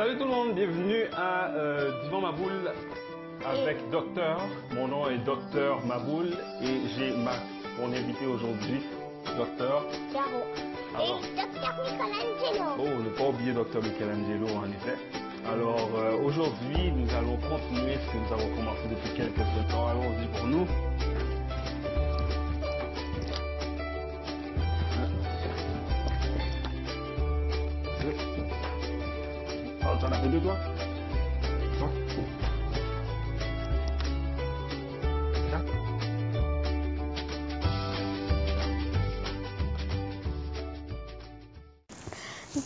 [0.00, 2.72] salut tout le monde, bienvenue à euh, Divan Maboul
[3.44, 4.40] avec Docteur.
[4.74, 6.28] Mon nom est Docteur Maboul
[6.62, 7.32] et j'ai ma
[7.78, 8.80] mon invité aujourd'hui,
[9.36, 9.84] Docteur.
[10.10, 10.40] Caro.
[10.96, 11.20] Alors.
[11.22, 12.70] Et Docteur Michelangelo.
[12.78, 14.96] Oh, ne pas oublier Docteur Michelangelo en effet.
[15.46, 19.86] Alors euh, aujourd'hui, nous allons continuer ce que nous avons commencé depuis quelques temps.
[19.86, 20.66] Allons-y pour nous.
[30.30, 30.46] Deux?
[30.46, 30.54] Là?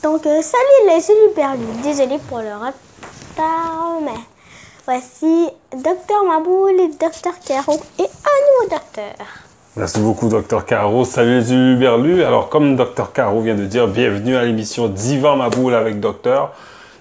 [0.03, 1.83] Donc, euh, salut les Uluperlus.
[1.83, 4.11] Désolé pour le retard, mais
[4.85, 9.15] voici Docteur Maboul et Docteur Caro et un nouveau docteur.
[9.77, 11.05] Merci beaucoup, Docteur Caro.
[11.05, 12.23] Salut les Uluberlus.
[12.23, 16.53] Alors, comme Docteur Caro vient de dire, bienvenue à l'émission Divan Maboul avec Docteur.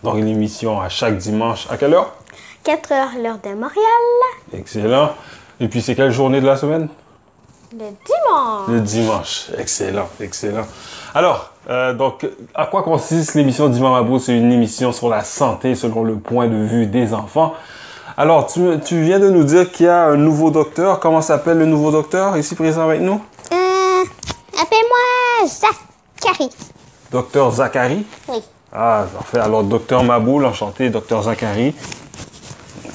[0.03, 1.67] Donc, une émission à chaque dimanche.
[1.69, 2.13] À quelle heure?
[2.63, 4.03] 4 heures, l'heure de Montréal.
[4.53, 5.11] Excellent.
[5.59, 6.89] Et puis, c'est quelle journée de la semaine?
[7.71, 8.67] Le dimanche.
[8.67, 9.45] Le dimanche.
[9.57, 10.65] Excellent, excellent.
[11.15, 14.19] Alors, euh, donc, à quoi consiste l'émission Divan Maboul?
[14.19, 17.53] C'est une émission sur la santé selon le point de vue des enfants.
[18.17, 20.99] Alors, tu, tu viens de nous dire qu'il y a un nouveau docteur.
[20.99, 23.21] Comment s'appelle le nouveau docteur ici présent avec nous?
[23.51, 24.03] Euh,
[24.61, 26.49] appelle-moi Zachary.
[27.09, 28.05] Docteur Zachary?
[28.27, 28.43] Oui.
[28.73, 29.39] Ah, parfait.
[29.39, 31.75] Alors, docteur Maboul, enchanté, docteur Zachary.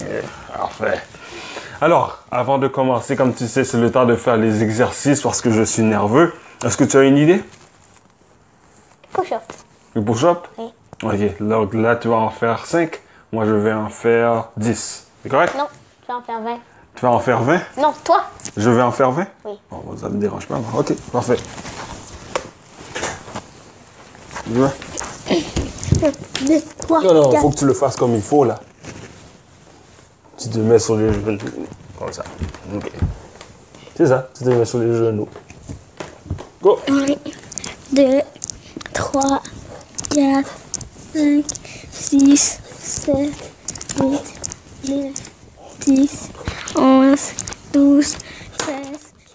[0.01, 0.05] Eh,
[0.57, 1.01] Parfait.
[1.81, 5.41] Alors, avant de commencer, comme tu sais, c'est le temps de faire les exercices parce
[5.41, 6.35] que je suis nerveux.
[6.65, 7.45] Est-ce que tu as une idée?
[9.13, 9.43] Push-up.
[9.95, 10.49] Le push-up?
[10.59, 10.67] Oui.
[11.05, 13.01] Ok, donc là, tu vas en faire 5.
[13.33, 15.07] Moi, je vais en faire 10.
[15.23, 15.55] C'est correct?
[15.57, 15.69] Non,
[16.03, 16.57] je vais en faire 20.
[16.97, 17.61] Tu vas en faire 20?
[17.81, 18.25] Non, toi.
[18.57, 19.27] Je vais en faire 20?
[19.45, 19.53] Oui.
[19.71, 20.57] Bon, ça me dérange pas.
[20.57, 20.81] moi.
[20.81, 21.37] Ok, parfait.
[24.45, 24.73] Tu vois?
[26.01, 27.43] 2, 3, Non, non, 4.
[27.43, 28.61] faut que tu le fasses comme il faut, là.
[30.37, 31.39] Tu te mets sur les genoux.
[31.99, 32.25] Comme ça.
[32.75, 32.93] Ok.
[33.97, 35.29] C'est ça, tu te mets sur les genoux.
[36.63, 36.79] Go!
[37.93, 38.21] 2,
[38.93, 39.43] 3,
[40.15, 40.49] 4,
[41.15, 41.45] 5,
[41.91, 43.17] 6, 7,
[44.01, 44.21] 8,
[44.89, 45.13] 9,
[45.87, 46.29] 10,
[46.77, 47.21] 11,
[47.73, 48.17] 12,
[48.59, 48.77] 13,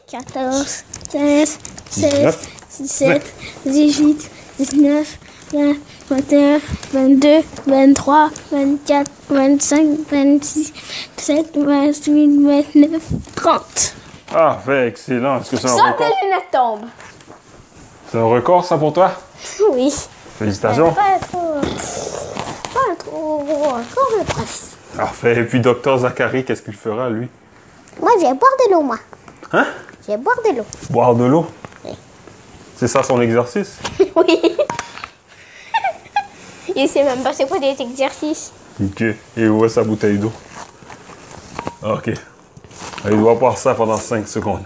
[0.08, 1.58] 14, 15,
[1.90, 2.38] 16,
[2.80, 3.34] 17,
[3.66, 5.20] 18, 19,
[5.54, 5.76] 20,
[6.14, 6.60] 21,
[6.94, 10.74] 22, 23, 24, 25, 26,
[11.18, 13.02] 27, 28, 29,
[13.36, 13.96] 30.
[14.36, 15.40] Ah, fait excellent.
[15.42, 16.08] Est-ce que c'est un record?
[16.24, 16.86] lunettes tombent.
[18.12, 19.12] C'est un record, ça, pour toi?
[19.72, 19.92] Oui.
[20.38, 20.92] Félicitations.
[20.94, 21.56] Pas trop.
[22.74, 23.42] Pas trop.
[23.42, 24.76] Encore le presse.
[24.96, 25.40] Parfait.
[25.40, 27.28] Et puis, docteur Zachary, qu'est-ce qu'il fera, lui?
[28.00, 28.98] Moi, je vais boire de l'eau, moi.
[29.52, 29.66] Hein?
[30.06, 30.66] Je vais boire de l'eau.
[30.92, 31.48] Boire de l'eau?
[31.86, 31.92] Oui.
[32.76, 33.78] C'est ça son exercice?
[34.16, 34.53] Oui.
[36.76, 38.52] Il sait même pas c'est quoi des exercices.
[38.82, 39.04] Ok.
[39.38, 40.32] Et où est sa bouteille d'eau?
[41.84, 42.12] Ok.
[43.06, 44.66] Il doit boire ça pendant 5 secondes.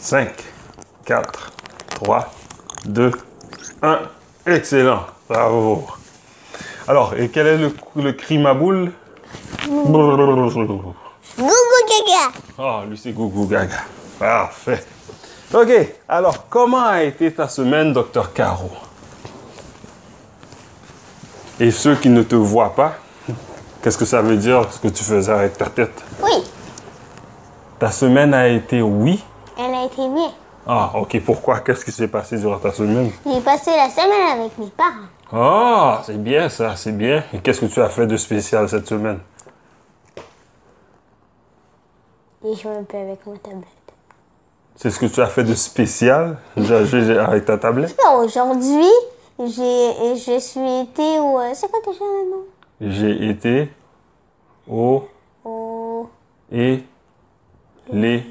[0.00, 0.30] 5,
[1.04, 1.52] 4,
[1.90, 2.32] 3,
[2.86, 3.12] 2,
[3.82, 3.98] 1.
[4.46, 5.06] Excellent.
[5.28, 5.86] Bravo.
[6.88, 8.92] Alors, et quel est le, le cri Maboul?
[9.66, 10.16] Gougou
[11.88, 12.32] gaga.
[12.58, 13.78] Ah, lui, c'est Gougou Gaga.
[14.18, 14.84] Parfait.
[15.52, 15.70] Ok.
[16.08, 18.70] Alors, comment a été ta semaine, docteur Caro?
[21.60, 22.94] Et ceux qui ne te voient pas,
[23.82, 26.02] qu'est-ce que ça veut dire ce que tu faisais avec ta tête?
[26.22, 26.42] Oui,
[27.78, 29.22] Ta semaine a été oui?
[29.58, 30.30] elle a été bien.
[30.66, 31.20] Ah, ok.
[31.24, 31.60] Pourquoi?
[31.60, 33.10] Qu'est-ce qui s'est passé durant ta semaine?
[33.26, 35.08] J'ai passé la semaine avec mes parents.
[35.32, 37.22] Ah, c'est bien ça, c'est bien.
[37.32, 39.18] Et qu'est-ce que tu as fait de spécial cette semaine?
[42.44, 43.66] J'ai joué un peu avec ma tablette.
[44.76, 47.96] C'est ce que tu as fait de spécial j'ai- j'ai- avec ta tablette?
[48.18, 48.88] Aujourd'hui,
[49.46, 51.38] j'ai, je suis été au.
[51.38, 52.44] euh, C'est quoi déjà le nom?
[52.80, 53.70] J'ai été
[54.68, 55.04] au
[55.44, 56.08] Au.
[56.50, 56.82] et
[57.92, 58.24] les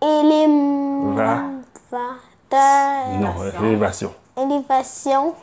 [0.00, 1.40] Élévateur.
[3.20, 4.12] non élévation.
[4.36, 5.34] Élévation.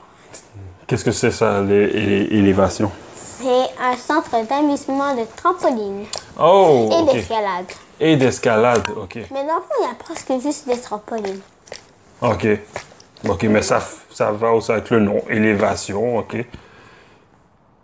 [0.88, 2.92] Qu'est-ce que c'est ça l'é- élé- élévation?
[3.16, 6.06] C'est un centre d'amusement de trampoline
[6.40, 7.66] Oh, et d'escalade.
[8.00, 9.16] Et d'escalade, ok.
[9.31, 11.42] Mais dans le fond, il y a presque juste des trampolines.
[12.22, 12.48] Ok.
[13.28, 13.82] Ok, mais ça,
[14.12, 15.22] ça va aussi avec le nom.
[15.30, 16.46] Élévation, ok.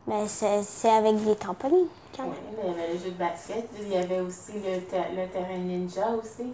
[0.08, 2.34] Mais c'est c'est avec des trampolines, quand même.
[2.64, 5.58] Il y avait le jeu de basket, il y avait aussi le, ter- le terrain
[5.58, 6.48] ninja aussi.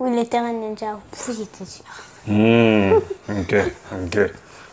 [0.00, 0.98] Oui, le terrain ninja.
[1.28, 1.84] Il était dur.
[2.26, 2.92] Hmm,
[3.28, 3.54] ok,
[4.04, 4.18] ok.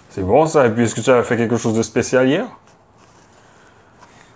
[0.09, 0.65] C'est bon ça.
[0.67, 2.45] Et puis, est-ce que tu as fait quelque chose de spécial hier?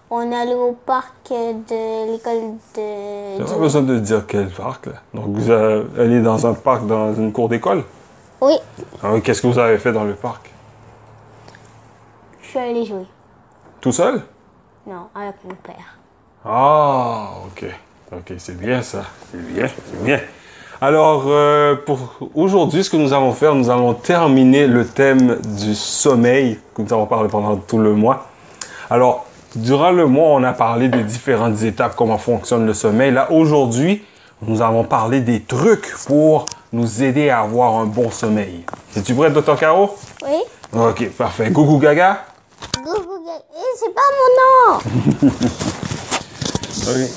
[0.09, 3.37] On est allé au parc de l'école de.
[3.37, 4.93] T'as du- pas besoin de dire quel parc, là.
[5.13, 7.83] Donc, vous euh, allez dans un parc, dans une cour d'école?
[8.41, 8.53] Oui,
[9.03, 10.49] Ah oui, Qu'est-ce que vous avez fait dans le parc?
[12.41, 13.05] je suis allée jouer.
[13.81, 14.21] Tout seul?
[14.85, 15.97] Non, avec mon père.
[16.45, 17.65] Ah, ok.
[18.13, 19.03] Ok, c'est bien ça.
[19.31, 20.19] C'est bien, c'est bien.
[20.79, 21.99] Alors, euh, pour
[22.35, 26.93] aujourd'hui, ce que nous allons faire, nous allons terminer le thème du sommeil que nous
[26.93, 28.27] avons parlé pendant tout le mois.
[28.89, 29.25] Alors,
[29.55, 33.11] durant le mois, on a parlé des différentes étapes, comment fonctionne le sommeil.
[33.11, 34.05] Là, aujourd'hui,
[34.41, 36.45] nous allons parler des trucs pour
[36.77, 38.63] nous aider à avoir un bon sommeil.
[38.95, 39.57] Es-tu prêt, Dr.
[39.57, 39.95] Caro?
[40.23, 40.37] Oui?
[40.71, 41.49] Ok, parfait.
[41.49, 42.25] Gougou gaga?
[42.77, 43.43] Gougou gaga?
[43.55, 45.29] Eh, c'est pas mon nom!
[46.89, 47.07] Oui.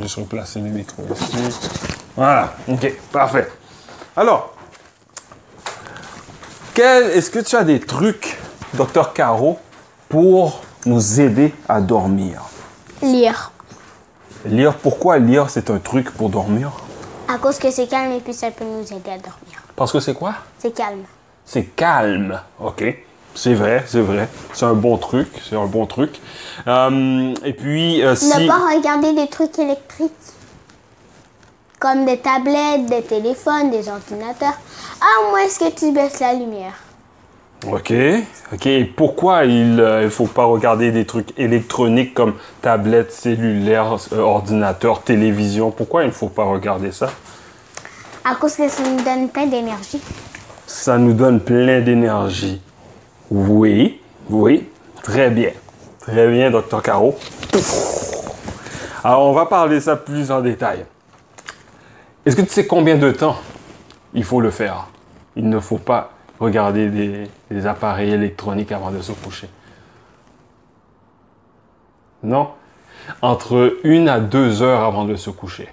[0.00, 1.58] Juste replacer les micros ici.
[2.16, 3.48] Voilà, ok, parfait.
[4.16, 4.54] Alors,
[6.76, 8.38] est-ce que tu as des trucs,
[8.74, 9.12] Dr.
[9.12, 9.58] Caro,
[10.08, 12.42] pour nous aider à dormir?
[13.02, 13.50] Lire.
[14.46, 16.70] Lire, pourquoi lire, c'est un truc pour dormir?
[17.28, 19.62] À cause que c'est calme et puis ça peut nous aider à dormir.
[19.76, 20.34] Parce que c'est quoi?
[20.58, 21.04] C'est calme.
[21.44, 22.40] C'est calme.
[22.58, 22.82] OK.
[23.34, 24.28] C'est vrai, c'est vrai.
[24.52, 25.28] C'est un bon truc.
[25.48, 26.20] C'est un bon truc.
[26.66, 28.26] Euh, et puis, euh, si...
[28.26, 30.10] Ne pas regarder des trucs électriques.
[31.78, 34.58] Comme des tablettes, des téléphones, des ordinateurs.
[35.00, 36.74] À moins que tu baisses la lumière?
[37.66, 37.92] OK.
[38.52, 38.66] OK.
[38.66, 45.02] Et pourquoi il ne faut pas regarder des trucs électroniques comme tablettes, cellulaires, euh, ordinateurs,
[45.02, 45.70] télévision?
[45.70, 47.10] Pourquoi il ne faut pas regarder ça?
[48.24, 50.00] À cause que ça nous donne plein d'énergie.
[50.66, 52.60] Ça nous donne plein d'énergie.
[53.30, 54.00] Oui,
[54.30, 54.68] oui,
[55.02, 55.50] très bien.
[56.00, 56.82] Très bien, Dr.
[56.82, 57.18] Caro.
[59.02, 60.84] Alors, on va parler ça plus en détail.
[62.24, 63.36] Est-ce que tu sais combien de temps
[64.14, 64.88] il faut le faire?
[65.36, 66.10] Il ne faut pas
[66.40, 69.48] regarder des, appareils électroniques avant de se coucher.
[72.22, 72.48] Non?
[73.22, 75.68] Entre une à deux heures avant de se coucher.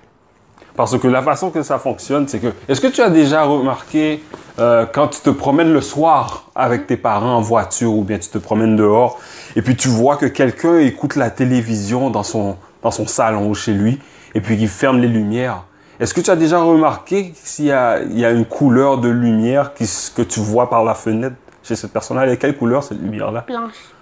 [0.75, 2.53] Parce que la façon que ça fonctionne, c'est que.
[2.67, 4.23] Est-ce que tu as déjà remarqué
[4.59, 8.29] euh, quand tu te promènes le soir avec tes parents en voiture ou bien tu
[8.29, 9.19] te promènes dehors
[9.56, 13.53] et puis tu vois que quelqu'un écoute la télévision dans son, dans son salon ou
[13.53, 14.00] chez lui
[14.33, 15.63] et puis qu'il ferme les lumières?
[16.00, 19.07] Est-ce que tu as déjà remarqué s'il y a, il y a une couleur de
[19.09, 22.24] lumière qui, que tu vois par la fenêtre chez cette personne-là?
[22.24, 23.45] Elle est quelle couleur cette lumière-là?
[23.47, 23.94] Blanche.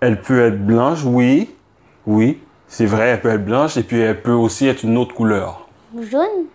[0.00, 1.54] Elle peut être blanche, oui.
[2.06, 5.14] Oui, c'est vrai, elle peut être blanche et puis elle peut aussi être une autre
[5.14, 5.68] couleur.
[6.00, 6.46] Jaune?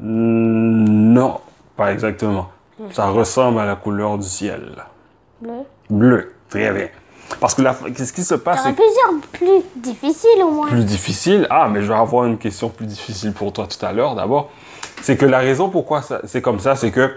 [0.00, 1.40] Non,
[1.76, 2.50] pas exactement.
[2.90, 4.84] Ça ressemble à la couleur du ciel.
[5.40, 5.52] Bleu.
[5.90, 6.88] Bleu, très bien.
[7.40, 10.68] Parce que la- qu'est-ce qui se passe, c'est plusieurs plus difficiles au moins.
[10.68, 11.46] plus difficile.
[11.50, 14.50] Ah, mais je vais avoir une question plus difficile pour toi tout à l'heure d'abord.
[15.02, 17.14] C'est que la raison pourquoi c'est comme ça, c'est que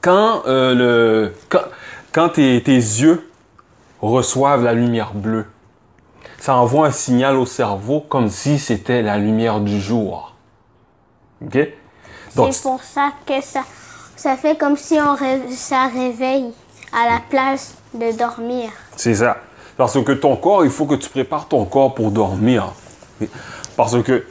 [0.00, 1.62] quand, euh, le, quand,
[2.12, 3.28] quand tes, tes yeux
[4.00, 5.46] reçoivent la lumière bleue,
[6.38, 10.34] ça envoie un signal au cerveau comme si c'était la lumière du jour.
[11.44, 11.58] OK?
[12.34, 13.60] C'est pour ça que ça,
[14.16, 15.16] ça fait comme si on
[15.50, 16.52] ça réveille
[16.92, 18.70] à la place de dormir.
[18.96, 19.38] C'est ça.
[19.76, 22.72] Parce que ton corps, il faut que tu prépares ton corps pour dormir.
[23.76, 24.24] Parce que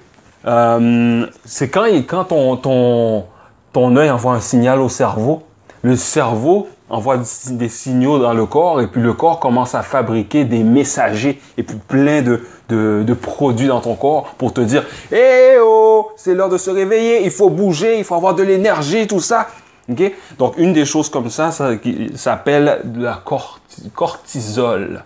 [0.45, 3.25] euh, c'est quand, quand ton, ton,
[3.73, 5.43] ton œil envoie un signal au cerveau,
[5.81, 7.17] le cerveau envoie
[7.51, 11.63] des signaux dans le corps et puis le corps commence à fabriquer des messagers et
[11.63, 16.49] puis plein de, de, produits dans ton corps pour te dire Eh oh, c'est l'heure
[16.49, 19.47] de se réveiller, il faut bouger, il faut avoir de l'énergie, tout ça.
[20.37, 21.71] Donc, une des choses comme ça, ça
[22.15, 25.03] s'appelle de la corti- cortisol.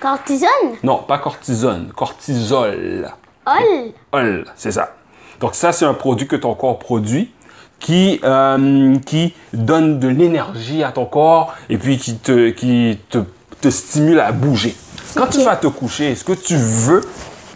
[0.00, 0.76] Cortisone?
[0.82, 3.10] Non, pas cortisone, cortisol.
[3.46, 4.94] Ol Ol, c'est ça.
[5.40, 7.32] Donc ça, c'est un produit que ton corps produit
[7.80, 13.18] qui, euh, qui donne de l'énergie à ton corps et puis qui te, qui te,
[13.60, 14.76] te stimule à bouger.
[15.16, 17.00] Quand tu vas te coucher, est-ce que tu veux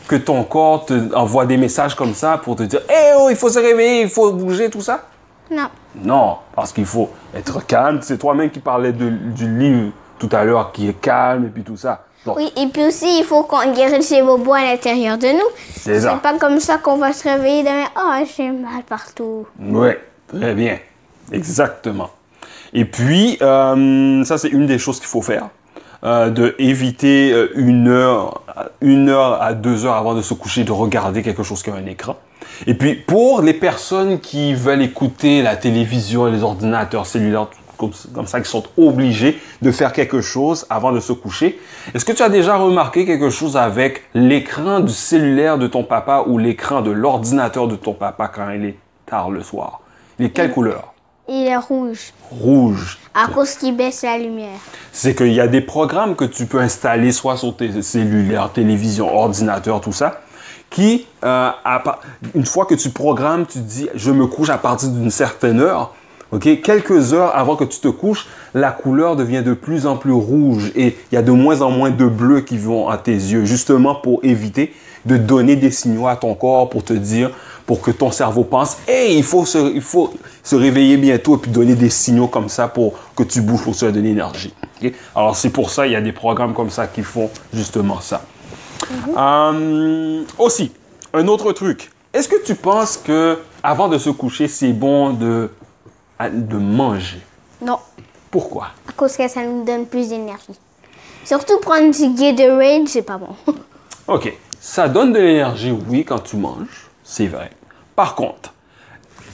[0.08, 3.36] que ton corps te envoie des messages comme ça pour te dire «Eh oh, il
[3.36, 5.04] faut se réveiller, il faut bouger, tout ça?»
[5.50, 5.68] Non.
[6.02, 7.98] Non, parce qu'il faut être calme.
[8.02, 11.62] C'est toi-même qui parlais de- du livre tout à l'heure qui est calme et puis
[11.62, 12.04] tout ça.
[12.24, 15.48] Donc, Oui, et puis aussi, il faut qu'on guérisse les bobos à l'intérieur de nous.
[15.76, 16.14] c'est ça.
[16.14, 17.84] C'est pas comme ça qu'on va se réveiller demain.
[17.96, 19.46] Oh, j'ai mal partout.
[19.60, 19.90] Oui,
[20.26, 20.78] très bien.
[21.30, 22.10] Exactement.
[22.72, 25.48] Et puis, euh, ça, c'est une des choses qu'il faut faire.
[26.04, 28.42] Euh, de éviter euh, une heure,
[28.80, 31.86] une heure à deux heures avant de se coucher de regarder quelque chose comme un
[31.86, 32.16] écran.
[32.66, 37.92] Et puis, pour les personnes qui veulent écouter la télévision et les ordinateurs cellulaires, comme,
[38.14, 41.58] comme ça, qui sont obligés de faire quelque chose avant de se coucher,
[41.94, 46.24] est-ce que tu as déjà remarqué quelque chose avec l'écran du cellulaire de ton papa
[46.26, 49.80] ou l'écran de l'ordinateur de ton papa quand il est tard le soir?
[50.18, 50.94] Il est quelle couleur?
[51.28, 52.12] Il est rouge.
[52.30, 52.98] Rouge.
[53.12, 54.60] À cause qu'il baisse la lumière.
[54.92, 59.12] C'est qu'il y a des programmes que tu peux installer soit sur tes cellulaires, télévision,
[59.12, 60.20] ordinateur, tout ça,
[60.70, 62.00] qui, euh, à pa-
[62.34, 65.94] une fois que tu programmes, tu dis, je me couche à partir d'une certaine heure,
[66.32, 70.12] ok, quelques heures avant que tu te couches, la couleur devient de plus en plus
[70.12, 73.12] rouge et il y a de moins en moins de bleu qui vont à tes
[73.12, 77.30] yeux, justement pour éviter de donner des signaux à ton corps pour te dire,
[77.64, 81.38] pour que ton cerveau pense, hey, il faut se, il faut se réveiller bientôt et
[81.38, 84.52] puis donner des signaux comme ça pour que tu bouges, pour te de l'énergie.
[85.14, 88.22] Alors c'est pour ça, il y a des programmes comme ça qui font justement ça.
[89.16, 90.72] Euh, aussi,
[91.12, 91.90] un autre truc.
[92.12, 95.50] Est-ce que tu penses que avant de se coucher, c'est bon de,
[96.30, 97.20] de manger?
[97.60, 97.78] Non,
[98.30, 98.68] Pourquoi?
[98.88, 100.58] À cause que ça nous donne plus d'énergie.
[101.24, 103.34] Surtout prendre du Gatorade, c'est pas bon.
[104.08, 107.50] Ok, ça donne de l'énergie, oui, quand tu manges, c'est vrai.
[107.96, 108.54] Par contre,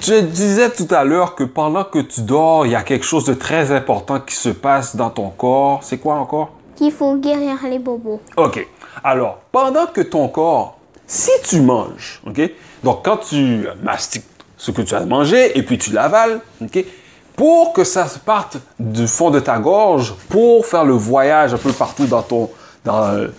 [0.00, 3.26] je disais tout à l'heure que pendant que tu dors, il y a quelque chose
[3.26, 5.80] de très important qui se passe dans ton corps.
[5.82, 6.52] C'est quoi encore?
[6.82, 8.20] Qu'il faut guérir les bobos.
[8.36, 8.66] Ok.
[9.04, 12.40] Alors, pendant que ton corps, si tu manges, ok,
[12.82, 14.24] donc quand tu mastiques
[14.56, 16.84] ce que tu as mangé et puis tu l'avales, ok,
[17.36, 21.70] pour que ça parte du fond de ta gorge, pour faire le voyage un peu
[21.72, 22.50] partout dans ton,
[22.84, 23.32] dans le,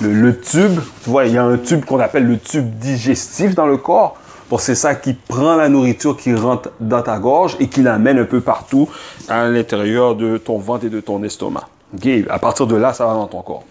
[0.00, 3.54] le- le tube, tu vois, il y a un tube qu'on appelle le tube digestif
[3.54, 4.16] dans le corps.
[4.48, 8.18] Bon, c'est ça qui prend la nourriture qui rentre dans ta gorge et qui l'amène
[8.18, 8.88] un peu partout
[9.28, 11.68] à l'intérieur de ton ventre et de ton estomac.
[11.94, 13.64] Ok, À partir de là, ça va dans ton corps.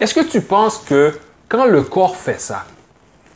[0.00, 1.18] Est-ce que tu penses que
[1.48, 2.64] quand le corps fait ça,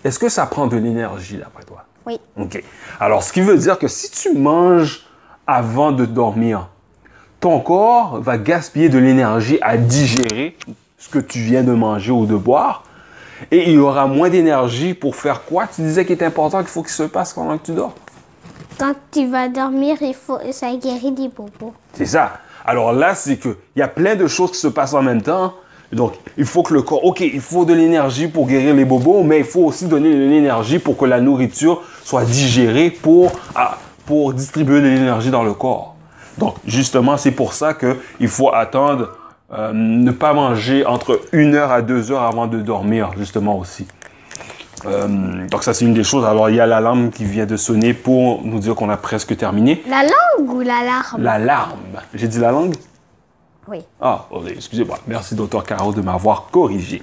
[0.05, 1.85] est-ce que ça prend de l'énergie d'après toi?
[2.07, 2.19] Oui.
[2.39, 2.63] OK.
[2.99, 5.07] Alors, ce qui veut dire que si tu manges
[5.47, 6.69] avant de dormir,
[7.41, 10.57] ton corps va gaspiller de l'énergie à digérer
[10.99, 12.85] ce que tu viens de manger ou de boire.
[13.51, 15.67] Et il y aura moins d'énergie pour faire quoi?
[15.67, 17.95] Tu disais qu'il est important qu'il faut qu'il se passe pendant que tu dors.
[18.79, 21.73] Quand tu vas dormir, il faut, ça guérit des bobos.
[21.95, 22.41] C'est ça.
[22.65, 25.23] Alors là, c'est que il y a plein de choses qui se passent en même
[25.23, 25.55] temps.
[25.93, 29.25] Donc, il faut que le corps, ok, il faut de l'énergie pour guérir les bobos,
[29.25, 33.77] mais il faut aussi donner de l'énergie pour que la nourriture soit digérée pour, ah,
[34.07, 35.97] pour distribuer de l'énergie dans le corps.
[36.39, 39.11] Donc, justement, c'est pour ça qu'il faut attendre,
[39.53, 43.87] euh, ne pas manger entre une heure à deux heures avant de dormir, justement aussi.
[44.87, 46.25] Euh, donc, ça, c'est une des choses.
[46.25, 49.37] Alors, il y a l'alarme qui vient de sonner pour nous dire qu'on a presque
[49.37, 49.83] terminé.
[49.89, 51.23] La langue ou l'alarme?
[51.23, 51.79] L'alarme.
[52.15, 52.75] J'ai dit la langue?
[53.69, 53.85] Oui.
[54.01, 54.99] Ah, excusez-moi.
[55.07, 57.03] Merci, docteur Caro, de m'avoir corrigé.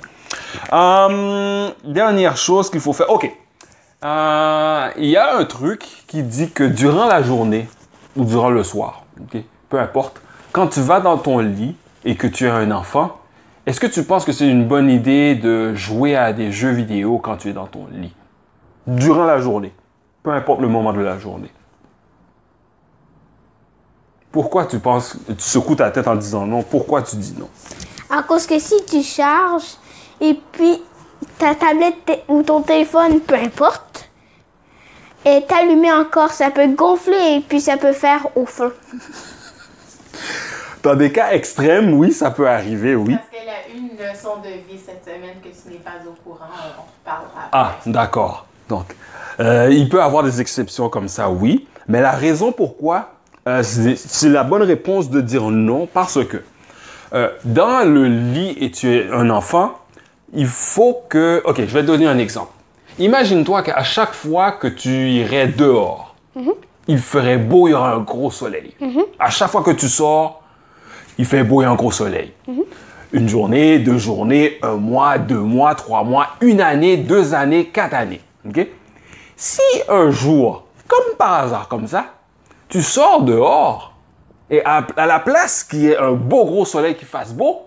[0.74, 3.10] Euh, dernière chose qu'il faut faire.
[3.10, 3.32] OK.
[4.04, 7.68] Euh, Il y a un truc qui dit que durant la journée
[8.16, 12.28] ou durant le soir, ok, peu importe, quand tu vas dans ton lit et que
[12.28, 13.17] tu as un enfant,
[13.68, 17.20] est-ce que tu penses que c'est une bonne idée de jouer à des jeux vidéo
[17.20, 18.16] quand tu es dans ton lit?
[18.88, 19.74] Durant la journée.
[20.24, 21.52] Peu importe le moment de la journée.
[24.32, 26.64] Pourquoi tu penses, tu secoues ta tête en disant non?
[26.64, 27.50] Pourquoi tu dis non?
[28.10, 29.76] À cause que si tu charges
[30.22, 30.82] et puis
[31.38, 34.10] ta tablette ou ton téléphone, peu importe,
[35.26, 38.74] est allumé encore, ça peut gonfler et puis ça peut faire au feu.
[40.88, 43.18] Dans des cas extrêmes, oui, ça peut arriver, oui.
[43.18, 46.14] Parce qu'elle a eu une leçon de vie cette semaine que tu n'es pas au
[46.24, 46.46] courant.
[46.80, 47.50] On te parlera.
[47.52, 48.46] Ah, d'accord.
[48.70, 48.96] Donc,
[49.42, 51.68] euh, il peut y avoir des exceptions comme ça, oui.
[51.90, 53.16] Mais la raison pourquoi,
[53.50, 56.38] euh, c'est la bonne réponse de dire non parce que
[57.14, 59.74] euh, dans le lit et tu es un enfant,
[60.32, 61.42] il faut que...
[61.44, 62.54] Ok, je vais te donner un exemple.
[62.98, 66.16] Imagine-toi qu'à chaque fois que tu irais dehors,
[66.88, 68.74] il ferait beau, il y aura un gros soleil.
[69.20, 70.44] À chaque fois que tu sors,
[71.18, 72.34] il fait beau et un gros soleil.
[73.14, 77.94] Une journée, deux journées, un mois, deux mois, trois mois, une année, deux années, quatre
[77.94, 78.22] années.
[79.36, 82.06] Si un jour, comme par hasard comme ça,
[82.70, 83.94] tu sors dehors
[84.50, 87.62] et à, à la place qu'il y ait un beau gros soleil qui fasse beau,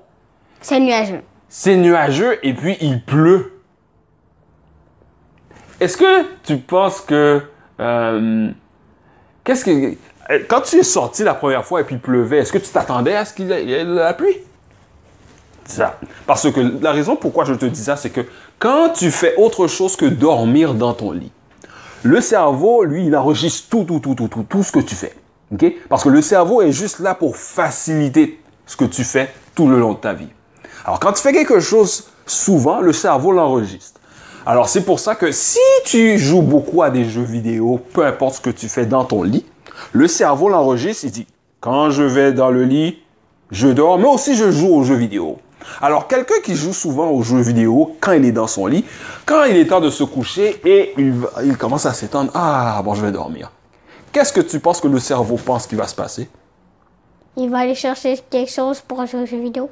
[0.61, 1.23] C'est nuageux.
[1.49, 3.61] c'est nuageux et puis il pleut.
[5.81, 7.43] Est-ce que tu penses que...
[7.81, 8.51] euh,
[9.45, 9.97] Qu'est-ce que...
[10.31, 12.71] euh, Quand tu es sorti la première fois et puis il pleuvait, est-ce que tu
[12.71, 14.39] t'attendais à ce qu'il y ait de la pluie?
[15.65, 15.99] Ça.
[16.27, 18.23] Parce que la raison pourquoi je te dis ça, c'est que
[18.59, 21.33] quand tu fais autre chose que dormir dans ton lit,
[22.03, 25.15] le cerveau, lui, il enregistre tout, tout, tout, tout, tout, tout ce que tu fais.
[25.53, 25.65] OK?
[25.89, 29.79] Parce que le cerveau est juste là pour faciliter ce que tu fais tout le
[29.79, 30.29] long de ta vie.
[30.85, 34.01] Alors, quand tu fais quelque chose souvent, le cerveau l'enregistre.
[34.47, 38.37] Alors, c'est pour ça que si tu joues beaucoup à des jeux vidéo, peu importe
[38.37, 39.45] ce que tu fais dans ton lit,
[39.93, 41.27] le cerveau l'enregistre, il dit,
[41.61, 42.99] quand je vais dans le lit,
[43.51, 45.39] je dors, mais aussi je joue aux jeux vidéo.
[45.83, 48.85] Alors, quelqu'un qui joue souvent aux jeux vidéo quand il est dans son lit,
[49.27, 52.81] quand il est temps de se coucher et il, va- il commence à s'étendre, ah,
[52.85, 53.51] bon, je vais dormir.
[54.13, 56.29] Qu'est-ce que tu penses que le cerveau pense qu'il va se passer?
[57.37, 59.71] Il va aller chercher quelque chose pour jouer aux jeux vidéo.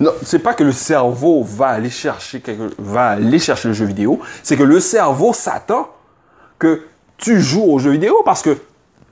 [0.00, 3.84] Non, c'est pas que le cerveau va aller chercher quelque, va aller chercher le jeu
[3.84, 5.88] vidéo, c'est que le cerveau s'attend
[6.58, 6.82] que
[7.18, 8.56] tu joues aux jeux vidéo parce que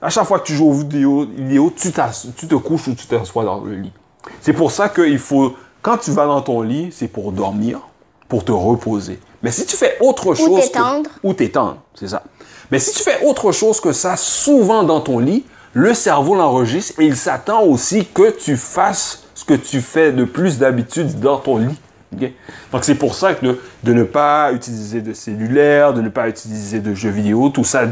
[0.01, 1.91] À chaque fois que tu joues aux vidéos, vidéos tu,
[2.35, 3.93] tu te couches ou tu t'assois dans le lit.
[4.41, 7.79] C'est pour ça qu'il faut, quand tu vas dans ton lit, c'est pour dormir,
[8.27, 9.19] pour te reposer.
[9.43, 10.59] Mais si tu fais autre chose.
[10.61, 11.09] que- t'étendre.
[11.23, 12.23] ou t'étendre, c'est ça.
[12.71, 16.99] Mais si tu fais autre chose que ça souvent dans ton lit, le cerveau l'enregistre
[16.99, 21.37] et il s'attend aussi que tu fasses ce que tu fais de plus d'habitude dans
[21.37, 21.77] ton lit.
[22.11, 26.27] Donc c'est pour ça que de, de ne pas utiliser de cellulaire, de ne pas
[26.27, 27.83] utiliser de jeux vidéo, tout ça,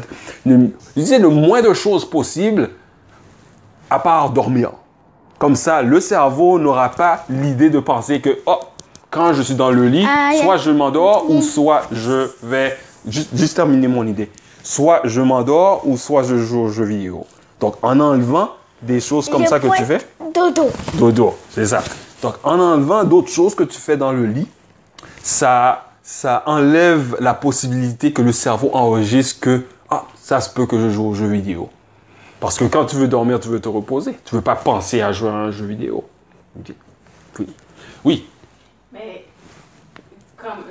[0.46, 2.70] utiliser le moins de choses possible
[3.90, 4.72] à part dormir.
[5.38, 8.60] Comme ça, le cerveau n'aura pas l'idée de penser que, oh,
[9.10, 12.78] quand je suis dans le lit, Ah, soit je m'endors ou soit je vais...
[13.08, 14.30] Juste, juste terminer mon idée.
[14.62, 17.26] Soit je m'endors ou soit je joue aux jeux vidéo.
[17.62, 18.50] Donc, en enlevant
[18.82, 20.00] des choses comme Je ça que tu fais,
[20.36, 20.70] Dodo.
[20.96, 21.82] dodo, c'est ça.
[22.22, 24.48] Donc, en enlevant d'autres choses que tu fais dans le lit,
[25.24, 30.80] ça, ça enlève la possibilité que le cerveau enregistre que, ah, ça se peut que
[30.80, 31.70] je joue aux jeux vidéo.
[32.40, 34.18] Parce que quand tu veux dormir, tu veux te reposer.
[34.26, 36.06] Tu veux pas penser à jouer à un jeu vidéo.
[38.06, 38.28] Oui.
[38.94, 39.26] Mais
[40.38, 40.64] comme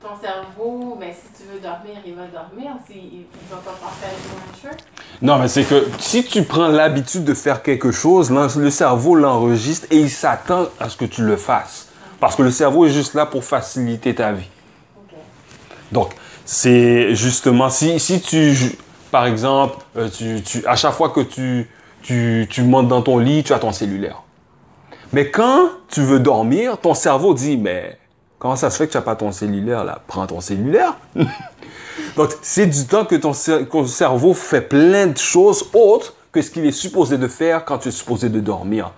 [0.00, 2.72] ton cerveau, mais si tu veux dormir, il va dormir.
[2.86, 4.76] S'il va pas penser à jouer à un jeu.
[5.22, 9.86] Non, mais c'est que si tu prends l'habitude de faire quelque chose, le cerveau l'enregistre
[9.90, 11.88] et il s'attend à ce que tu le fasses.
[12.20, 14.48] Parce que le cerveau est juste là pour faciliter ta vie.
[15.90, 16.12] Donc,
[16.44, 18.54] c'est justement, si, si tu,
[19.10, 21.68] par exemple, euh, tu, tu- à chaque fois que tu,
[22.02, 24.22] tu, tu montes dans ton lit, tu as ton cellulaire.
[25.12, 27.98] Mais quand tu veux dormir, ton cerveau dit, mais
[28.38, 30.00] comment ça se fait que tu n'as pas ton cellulaire là?
[30.06, 30.96] Prends ton cellulaire.
[32.16, 36.14] Donc, c'est du temps que ton, cer- que ton cerveau fait plein de choses autres
[36.32, 38.92] que ce qu'il est supposé de faire quand tu es supposé de dormir.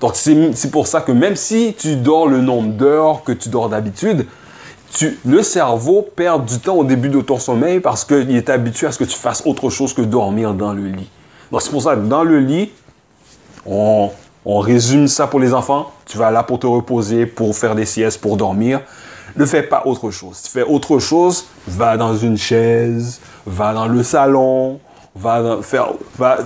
[0.00, 3.48] Donc, c'est c'est pour ça que même si tu dors le nombre d'heures que tu
[3.48, 4.26] dors d'habitude,
[4.92, 8.86] tu- le cerveau perd du temps au début de ton sommeil parce qu'il est habitué
[8.86, 11.08] à ce que tu fasses autre chose que dormir dans le lit.
[11.50, 12.70] Donc, c'est pour ça que dans le lit,
[13.64, 14.10] on,
[14.46, 15.90] on résume ça pour les enfants.
[16.06, 18.80] Tu vas là pour te reposer, pour faire des siestes, pour dormir.
[19.36, 20.40] Ne fais pas autre chose.
[20.42, 24.80] Tu fais autre chose, va dans une chaise, va dans le salon,
[25.14, 25.88] va dans- faire.
[26.16, 26.38] Va,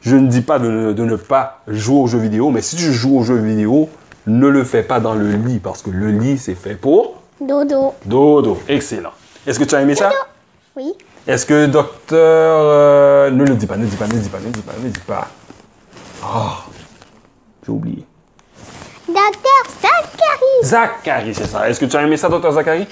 [0.00, 2.76] je ne dis pas de, ne- de ne pas jouer aux jeux vidéo, mais si
[2.76, 3.88] tu joues aux jeux vidéo,
[4.28, 7.92] ne le fais pas dans le lit parce que le lit, c'est fait pour Dodo.
[8.06, 8.58] dodo.
[8.68, 9.10] Excellent.
[9.46, 10.10] Est-ce que tu as aimé ça?
[10.76, 10.94] Oui.
[11.26, 12.18] Est-ce que docteur...
[12.20, 14.88] euh, ne le dis pas, ne dis pas, ne dis pas, ne dis pas, ne
[14.88, 15.28] dis pas.
[16.22, 16.58] Ah,
[17.66, 18.04] j'ai oublié.
[19.08, 20.62] Docteur Zachary.
[20.62, 21.68] Zachary, c'est ça.
[21.68, 22.86] Est-ce que tu as aimé ça, docteur Zachary?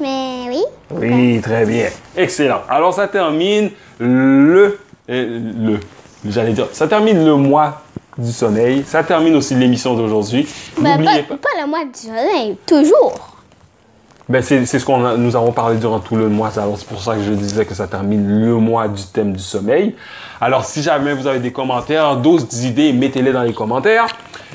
[0.00, 0.62] Mais oui.
[0.90, 1.88] Oui, très bien.
[2.16, 2.60] Excellent.
[2.68, 4.78] Alors, ça termine le...
[5.10, 5.80] euh, le
[6.28, 7.82] J'allais dire, ça termine le mois
[8.18, 8.84] du sommeil.
[8.86, 10.48] Ça termine aussi l'émission d'aujourd'hui.
[10.80, 13.35] Mais N'oubliez pas, pas le mois du soleil, toujours.
[14.28, 16.50] Ben, c'est ce qu'on nous avons parlé durant tout le mois.
[16.50, 19.94] C'est pour ça que je disais que ça termine le mois du thème du sommeil.
[20.40, 24.08] Alors, si jamais vous avez des commentaires, d'autres idées, mettez-les dans les commentaires.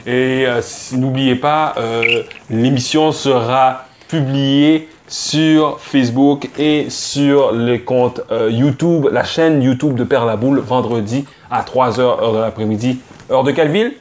[0.05, 0.61] Et euh,
[0.93, 9.23] n'oubliez pas, euh, l'émission sera publiée sur Facebook et sur le compte euh, YouTube, la
[9.23, 12.99] chaîne YouTube de Père la Boule, vendredi à 3h heure de l'après-midi.
[13.29, 13.93] Heure de quelle ville?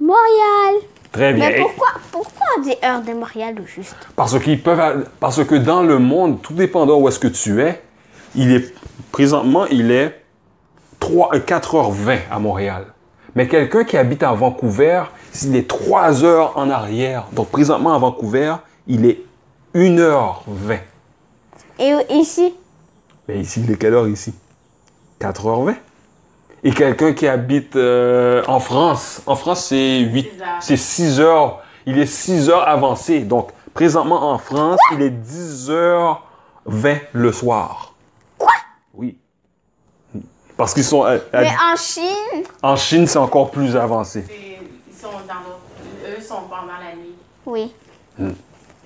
[0.00, 0.82] Montréal.
[1.12, 1.50] Très bien.
[1.50, 3.96] Mais pourquoi, pourquoi on dit heure de Montréal ou juste?
[4.16, 7.82] Parce qu'ils peuvent, parce que dans le monde, tout dépendant où est-ce que tu es,
[8.34, 8.74] il est
[9.12, 10.22] présentement il est
[11.00, 12.86] 3, euh, 4h20 à Montréal.
[13.34, 15.04] Mais quelqu'un qui habite à Vancouver,
[15.42, 17.26] il est 3 heures en arrière.
[17.32, 19.20] Donc présentement à Vancouver, il est
[19.74, 20.78] 1h20.
[21.78, 22.54] Et ici?
[23.28, 24.34] Mais ici, il est quelle heure ici?
[25.20, 25.76] 4h20.
[26.64, 30.48] Et quelqu'un qui habite euh, en France, en France c'est 8, Six heures.
[30.60, 31.62] c'est 6 heures.
[31.86, 33.20] Il est 6 heures avancé.
[33.20, 37.94] Donc présentement en France, il est 10h20 le soir.
[38.38, 38.52] Quoi?
[38.94, 39.16] Oui.
[40.56, 42.44] Parce qu'ils sont euh, Mais en Chine?
[42.62, 44.24] en Chine, c'est encore plus avancé.
[44.30, 46.16] Ils sont dans l'autre.
[46.16, 47.14] Eux sont pendant la nuit.
[47.44, 47.74] Oui.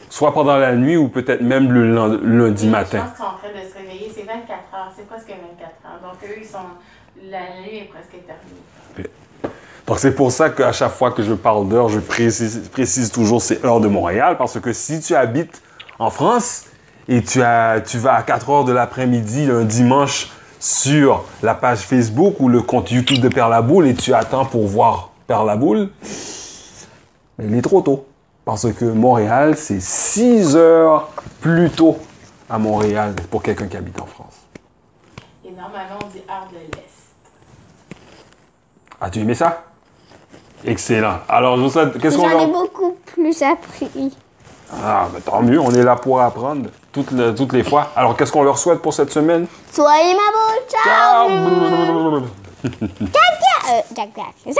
[0.08, 1.92] Soit pendant la nuit ou peut-être même le
[2.38, 3.00] lundi Je matin.
[3.00, 4.10] pense qu'ils sont en train de se réveiller.
[4.14, 4.92] C'est 24 heures.
[4.96, 5.40] C'est presque 24
[5.84, 6.00] heures.
[6.02, 6.58] Donc, eux, ils sont.
[7.22, 9.10] La nuit est presque terminée.
[9.86, 13.40] Donc c'est pour ça qu'à chaque fois que je parle d'heure, je précise, précise toujours
[13.40, 15.62] c'est heure de Montréal, parce que si tu habites
[15.98, 16.64] en France
[17.08, 21.78] et tu, as, tu vas à 4 heures de l'après-midi un dimanche sur la page
[21.78, 25.44] Facebook ou le compte YouTube de Père la Boule et tu attends pour voir Père
[25.44, 25.90] la Boule,
[27.38, 28.06] mais il est trop tôt.
[28.44, 31.98] Parce que Montréal, c'est 6 heures plus tôt
[32.48, 34.34] à Montréal pour quelqu'un qui habite en France.
[35.44, 37.05] Et normalement, on dit heure de l'Est.
[39.00, 39.62] As-tu aimé ça?
[40.64, 41.18] Excellent.
[41.28, 44.16] Alors, je vous souhaite- qu'est-ce qu'on J'en ai beaucoup plus appris.
[44.72, 47.92] Ah, ben tant mieux, on est là pour apprendre toutes, le- toutes les fois.
[47.94, 49.46] Alors, qu'est-ce qu'on leur souhaite pour cette semaine?
[49.72, 51.28] Soyez ma boule, ciao!
[53.12, 53.82] Ciao!
[54.48, 54.52] Euh?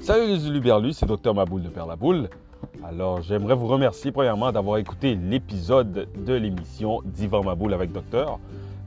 [0.00, 2.28] Salut les Uluberlus, c'est Docteur Maboule de Père la Boule.
[2.84, 8.38] Alors, j'aimerais vous remercier premièrement d'avoir écouté l'épisode de l'émission Divan Maboule avec Docteur.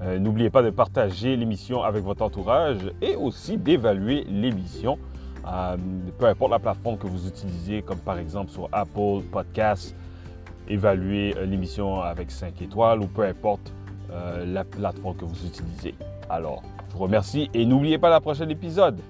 [0.01, 4.97] Euh, N'oubliez pas de partager l'émission avec votre entourage et aussi d'évaluer l'émission.
[5.47, 5.77] Euh,
[6.17, 9.95] peu importe la plateforme que vous utilisez, comme par exemple sur Apple Podcasts,
[10.67, 13.73] évaluer euh, l'émission avec 5 étoiles ou peu importe
[14.45, 15.93] la plateforme que vous utilisez.
[16.29, 19.01] Alors, je vous remercie et n'oubliez pas la prochaine épisode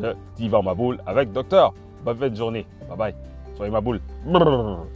[0.00, 1.74] de Divan Maboule avec Docteur.
[2.02, 2.66] Bonne fin de journée.
[2.88, 3.35] Bye bye.
[3.56, 4.00] Soyez ma boule.
[4.26, 4.86] Brrr.